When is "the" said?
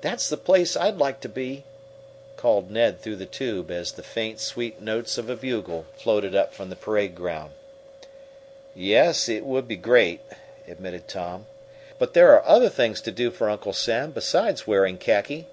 0.30-0.38, 3.16-3.26, 3.92-4.02, 6.70-6.74